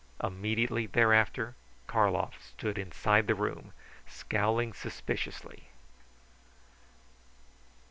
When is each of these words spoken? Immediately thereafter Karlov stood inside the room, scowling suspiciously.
Immediately 0.23 0.87
thereafter 0.87 1.53
Karlov 1.85 2.33
stood 2.41 2.79
inside 2.79 3.27
the 3.27 3.35
room, 3.35 3.71
scowling 4.07 4.73
suspiciously. 4.73 5.67